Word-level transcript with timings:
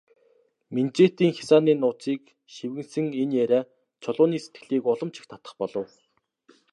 Минжээтийн 0.75 1.31
хясааны 1.37 1.73
нууцыг 1.75 2.21
шивгэнэсэн 2.53 3.05
энэ 3.21 3.37
яриа 3.43 3.61
Чулууны 4.01 4.37
сэтгэлийг 4.43 4.83
улам 4.91 5.09
ч 5.13 5.15
их 5.19 5.25
татах 5.31 5.53
болов. 5.59 5.89